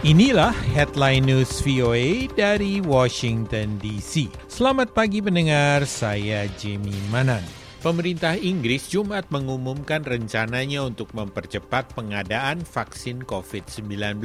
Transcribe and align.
Inilah 0.00 0.56
headline 0.72 1.28
news 1.28 1.60
VOA 1.60 2.24
dari 2.32 2.80
Washington 2.80 3.76
DC. 3.84 4.32
Selamat 4.48 4.96
pagi 4.96 5.20
pendengar, 5.20 5.84
saya 5.84 6.48
Jamie 6.56 6.96
Manan. 7.12 7.44
Pemerintah 7.84 8.32
Inggris 8.36 8.88
Jumat 8.88 9.28
mengumumkan 9.28 10.00
rencananya 10.00 10.88
untuk 10.88 11.12
mempercepat 11.12 11.92
pengadaan 11.92 12.64
vaksin 12.64 13.24
COVID-19 13.28 14.24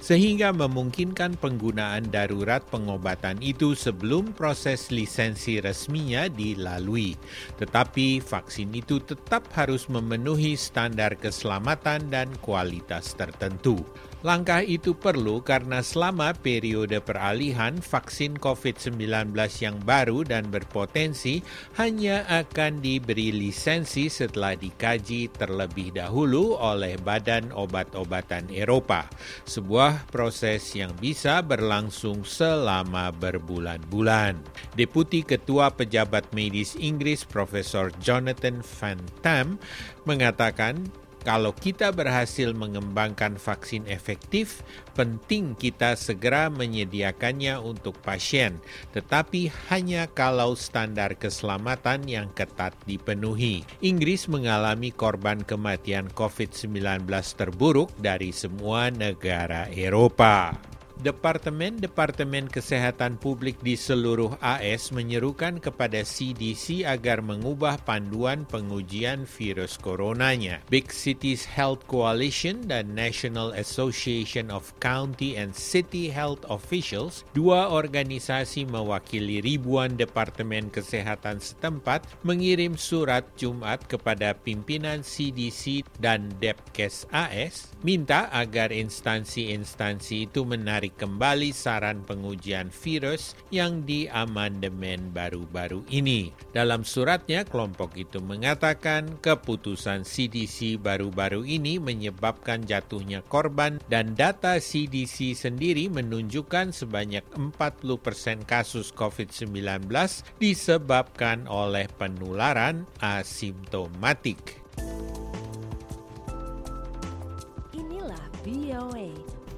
sehingga 0.00 0.52
memungkinkan 0.52 1.40
penggunaan 1.40 2.12
darurat 2.12 2.60
pengobatan 2.68 3.40
itu 3.40 3.72
sebelum 3.72 4.36
proses 4.36 4.92
lisensi 4.92 5.56
resminya 5.60 6.28
dilalui. 6.28 7.16
Tetapi 7.56 8.20
vaksin 8.20 8.76
itu 8.76 9.00
tetap 9.00 9.48
harus 9.56 9.88
memenuhi 9.88 10.52
standar 10.56 11.16
keselamatan 11.16 12.12
dan 12.12 12.28
kualitas 12.44 13.16
tertentu. 13.16 13.84
Langkah 14.26 14.66
itu 14.66 14.98
perlu 14.98 15.38
karena 15.46 15.78
selama 15.78 16.34
periode 16.34 16.98
peralihan 16.98 17.78
vaksin 17.78 18.34
COVID-19 18.34 19.30
yang 19.62 19.78
baru 19.86 20.26
dan 20.26 20.50
berpotensi 20.50 21.38
hanya 21.78 22.26
akan 22.26 22.82
diberi 22.82 23.30
lisensi 23.30 24.10
setelah 24.10 24.58
dikaji 24.58 25.30
terlebih 25.30 25.94
dahulu 25.94 26.58
oleh 26.58 26.98
Badan 26.98 27.54
Obat-obatan 27.54 28.50
Eropa. 28.50 29.06
Sebuah 29.46 30.10
proses 30.10 30.66
yang 30.74 30.90
bisa 30.98 31.38
berlangsung 31.38 32.26
selama 32.26 33.14
berbulan-bulan. 33.14 34.34
Deputi 34.74 35.22
Ketua 35.22 35.70
Pejabat 35.70 36.34
Medis 36.34 36.74
Inggris 36.74 37.22
Profesor 37.22 37.94
Jonathan 38.02 38.66
Van 38.66 38.98
Tam 39.22 39.62
mengatakan 40.02 40.90
kalau 41.28 41.52
kita 41.52 41.92
berhasil 41.92 42.56
mengembangkan 42.56 43.36
vaksin 43.36 43.84
efektif, 43.84 44.64
penting 44.96 45.52
kita 45.60 45.92
segera 45.92 46.48
menyediakannya 46.48 47.60
untuk 47.60 48.00
pasien, 48.00 48.56
tetapi 48.96 49.52
hanya 49.68 50.08
kalau 50.08 50.56
standar 50.56 51.20
keselamatan 51.20 52.08
yang 52.08 52.32
ketat 52.32 52.72
dipenuhi. 52.88 53.60
Inggris 53.84 54.24
mengalami 54.24 54.88
korban 54.88 55.44
kematian 55.44 56.08
COVID-19 56.16 57.04
terburuk 57.36 57.92
dari 58.00 58.32
semua 58.32 58.88
negara 58.88 59.68
Eropa. 59.68 60.56
Departemen-departemen 60.98 62.50
kesehatan 62.50 63.22
publik 63.22 63.62
di 63.62 63.78
seluruh 63.78 64.34
AS 64.42 64.90
menyerukan 64.90 65.62
kepada 65.62 66.02
CDC 66.02 66.82
agar 66.82 67.22
mengubah 67.22 67.78
panduan 67.86 68.42
pengujian 68.42 69.22
virus 69.22 69.78
coronanya. 69.78 70.58
Big 70.66 70.90
Cities 70.90 71.46
Health 71.46 71.86
Coalition 71.86 72.66
dan 72.66 72.98
National 72.98 73.54
Association 73.54 74.50
of 74.50 74.74
County 74.82 75.38
and 75.38 75.54
City 75.54 76.10
Health 76.10 76.42
Officials, 76.50 77.22
dua 77.30 77.70
organisasi 77.70 78.66
mewakili 78.66 79.38
ribuan 79.38 79.94
departemen 79.94 80.66
kesehatan 80.66 81.38
setempat, 81.38 82.10
mengirim 82.26 82.74
surat 82.74 83.22
Jumat 83.38 83.86
kepada 83.86 84.34
pimpinan 84.34 85.06
CDC 85.06 85.86
dan 86.02 86.34
Depkes 86.42 87.06
AS, 87.14 87.70
minta 87.86 88.26
agar 88.34 88.74
instansi-instansi 88.74 90.26
itu 90.26 90.42
menarik 90.42 90.87
menarik 90.88 90.96
kembali 90.96 91.50
saran 91.52 92.00
pengujian 92.08 92.72
virus 92.72 93.36
yang 93.52 93.84
diamandemen 93.84 95.12
baru-baru 95.12 95.84
ini. 95.92 96.32
Dalam 96.56 96.80
suratnya, 96.80 97.44
kelompok 97.44 97.92
itu 98.00 98.24
mengatakan 98.24 99.20
keputusan 99.20 100.08
CDC 100.08 100.80
baru-baru 100.80 101.44
ini 101.44 101.76
menyebabkan 101.76 102.64
jatuhnya 102.64 103.20
korban 103.28 103.76
dan 103.92 104.16
data 104.16 104.56
CDC 104.56 105.36
sendiri 105.36 105.92
menunjukkan 105.92 106.72
sebanyak 106.72 107.24
40% 107.36 108.48
kasus 108.48 108.88
COVID-19 108.96 109.92
disebabkan 110.40 111.44
oleh 111.52 111.84
penularan 112.00 112.88
asimptomatik. 113.04 114.67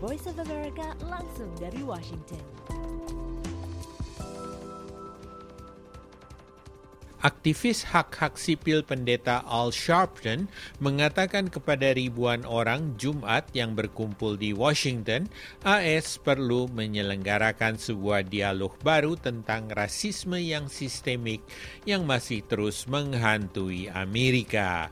Voice 0.00 0.32
of 0.32 0.40
America 0.40 0.96
langsung 1.12 1.52
dari 1.60 1.84
Washington. 1.84 2.40
Aktivis 7.20 7.84
hak-hak 7.84 8.40
sipil 8.40 8.80
pendeta 8.80 9.44
Al 9.44 9.68
Sharpton 9.68 10.48
mengatakan 10.80 11.52
kepada 11.52 11.92
ribuan 11.92 12.48
orang 12.48 12.96
Jumat 12.96 13.44
yang 13.52 13.76
berkumpul 13.76 14.40
di 14.40 14.56
Washington, 14.56 15.28
AS 15.68 16.16
perlu 16.16 16.64
menyelenggarakan 16.72 17.76
sebuah 17.76 18.24
dialog 18.24 18.72
baru 18.80 19.20
tentang 19.20 19.68
rasisme 19.68 20.40
yang 20.40 20.72
sistemik 20.72 21.44
yang 21.84 22.08
masih 22.08 22.40
terus 22.48 22.88
menghantui 22.88 23.92
Amerika. 23.92 24.88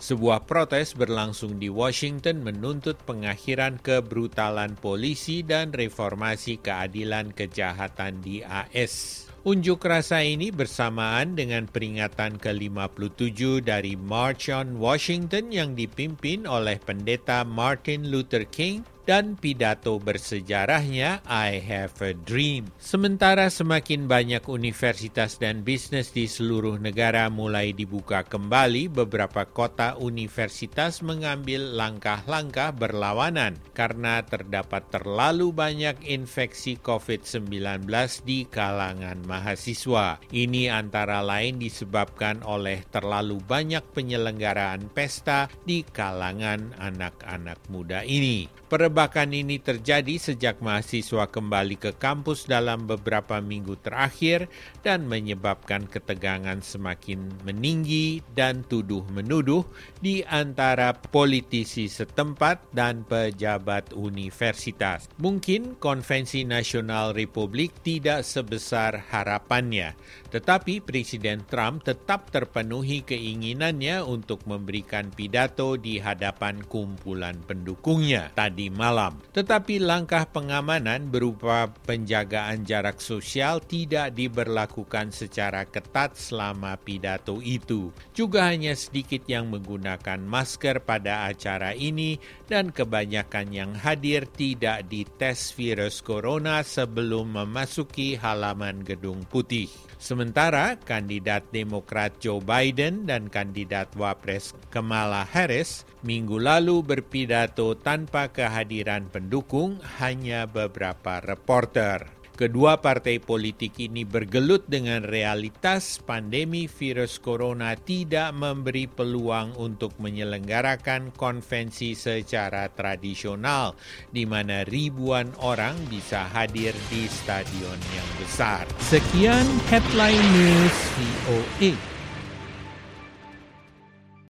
Sebuah 0.00 0.44
protes 0.46 0.92
berlangsung 0.98 1.56
di 1.62 1.70
Washington 1.70 2.42
menuntut 2.42 2.98
pengakhiran 3.06 3.78
kebrutalan 3.78 4.74
polisi 4.78 5.46
dan 5.46 5.70
reformasi 5.70 6.58
keadilan 6.58 7.30
kejahatan 7.32 8.20
di 8.22 8.42
AS. 8.42 9.26
Unjuk 9.42 9.82
rasa 9.82 10.22
ini 10.22 10.54
bersamaan 10.54 11.34
dengan 11.34 11.66
peringatan 11.66 12.38
ke-57 12.38 13.66
dari 13.66 13.98
March 13.98 14.46
on 14.54 14.78
Washington 14.78 15.50
yang 15.50 15.74
dipimpin 15.74 16.46
oleh 16.46 16.78
pendeta 16.78 17.42
Martin 17.42 18.06
Luther 18.06 18.46
King 18.46 18.86
dan 19.04 19.34
pidato 19.34 19.98
bersejarahnya 19.98 21.24
I 21.26 21.58
Have 21.58 21.98
a 22.02 22.14
Dream. 22.14 22.70
Sementara 22.78 23.50
semakin 23.50 24.06
banyak 24.06 24.46
universitas 24.46 25.36
dan 25.38 25.66
bisnis 25.66 26.14
di 26.14 26.30
seluruh 26.30 26.78
negara 26.78 27.26
mulai 27.26 27.74
dibuka 27.74 28.22
kembali, 28.22 28.90
beberapa 28.92 29.46
kota 29.48 29.98
universitas 29.98 31.02
mengambil 31.02 31.74
langkah-langkah 31.74 32.70
berlawanan 32.74 33.58
karena 33.74 34.22
terdapat 34.22 34.86
terlalu 34.94 35.50
banyak 35.50 35.98
infeksi 36.06 36.78
COVID-19 36.78 37.86
di 38.22 38.46
kalangan 38.46 39.18
mahasiswa. 39.26 40.22
Ini 40.30 40.70
antara 40.70 41.20
lain 41.20 41.58
disebabkan 41.58 42.46
oleh 42.46 42.86
terlalu 42.88 43.42
banyak 43.42 43.82
penyelenggaraan 43.92 44.90
pesta 44.94 45.50
di 45.66 45.82
kalangan 45.82 46.76
anak-anak 46.78 47.58
muda 47.68 48.06
ini. 48.06 48.61
Perbakan 48.72 49.36
ini 49.36 49.60
terjadi 49.60 50.16
sejak 50.16 50.64
mahasiswa 50.64 51.28
kembali 51.28 51.76
ke 51.76 51.92
kampus 51.92 52.48
dalam 52.48 52.88
beberapa 52.88 53.36
minggu 53.36 53.76
terakhir 53.84 54.48
dan 54.80 55.04
menyebabkan 55.04 55.84
ketegangan 55.84 56.64
semakin 56.64 57.20
meninggi 57.44 58.24
dan 58.32 58.64
tuduh-menuduh 58.64 59.68
di 60.00 60.24
antara 60.24 60.96
politisi 60.96 61.84
setempat 61.84 62.72
dan 62.72 63.04
pejabat 63.04 63.92
universitas. 63.92 65.04
Mungkin 65.20 65.76
Konvensi 65.76 66.48
Nasional 66.48 67.12
Republik 67.12 67.76
tidak 67.84 68.24
sebesar 68.24 69.04
harapannya, 69.12 69.92
tetapi 70.32 70.80
Presiden 70.80 71.44
Trump 71.44 71.84
tetap 71.84 72.32
terpenuhi 72.32 73.04
keinginannya 73.04 74.00
untuk 74.00 74.48
memberikan 74.48 75.12
pidato 75.12 75.76
di 75.76 76.00
hadapan 76.00 76.64
kumpulan 76.64 77.36
pendukungnya 77.44 78.32
tadi 78.32 78.61
tadi 78.62 78.70
malam. 78.70 79.18
Tetapi 79.34 79.82
langkah 79.82 80.22
pengamanan 80.30 81.10
berupa 81.10 81.66
penjagaan 81.82 82.62
jarak 82.62 83.02
sosial 83.02 83.58
tidak 83.58 84.14
diberlakukan 84.14 85.10
secara 85.10 85.66
ketat 85.66 86.14
selama 86.14 86.78
pidato 86.78 87.42
itu. 87.42 87.90
Juga 88.14 88.46
hanya 88.54 88.78
sedikit 88.78 89.26
yang 89.26 89.50
menggunakan 89.50 90.22
masker 90.22 90.86
pada 90.86 91.26
acara 91.26 91.74
ini 91.74 92.22
dan 92.46 92.70
kebanyakan 92.70 93.50
yang 93.50 93.72
hadir 93.74 94.30
tidak 94.30 94.86
dites 94.86 95.50
virus 95.56 95.98
corona 96.04 96.62
sebelum 96.62 97.42
memasuki 97.42 98.14
halaman 98.14 98.86
gedung 98.86 99.26
putih. 99.26 99.66
Sementara 100.02 100.74
kandidat 100.82 101.46
Demokrat 101.54 102.18
Joe 102.18 102.42
Biden 102.42 103.06
dan 103.06 103.30
kandidat 103.30 103.94
Wapres 103.94 104.50
Kamala 104.66 105.22
Harris 105.22 105.86
minggu 106.02 106.38
lalu 106.42 106.82
berpidato 106.82 107.78
tanpa 107.78 108.34
kehadiran 108.34 109.06
pendukung 109.08 109.78
hanya 110.02 110.50
beberapa 110.50 111.22
reporter. 111.22 112.22
Kedua 112.32 112.80
partai 112.80 113.20
politik 113.20 113.76
ini 113.76 114.08
bergelut 114.08 114.64
dengan 114.64 115.04
realitas 115.04 116.00
pandemi 116.00 116.64
virus 116.64 117.20
corona 117.20 117.76
tidak 117.76 118.32
memberi 118.32 118.88
peluang 118.88 119.52
untuk 119.60 119.92
menyelenggarakan 120.00 121.12
konvensi 121.12 121.92
secara 121.92 122.72
tradisional 122.72 123.76
di 124.08 124.24
mana 124.24 124.64
ribuan 124.64 125.28
orang 125.44 125.76
bisa 125.92 126.24
hadir 126.32 126.72
di 126.88 127.04
stadion 127.04 127.78
yang 127.92 128.10
besar. 128.16 128.64
Sekian 128.80 129.44
headline 129.68 130.26
news 130.32 130.76
VOA. 130.96 131.91